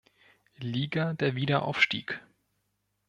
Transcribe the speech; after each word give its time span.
Liga 0.57 1.13
der 1.13 1.35
Wiederaufstieg. 1.35 2.21